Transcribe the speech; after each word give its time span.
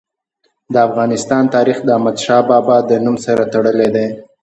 د 0.73 0.75
افغانستان 0.87 1.43
تاریخ 1.55 1.77
د 1.83 1.87
احمد 1.97 2.17
شاه 2.25 2.43
بابا 2.49 2.77
د 2.89 2.91
نوم 3.05 3.15
سره 3.25 3.43
تړلی 3.53 3.89
دی. 3.95 4.07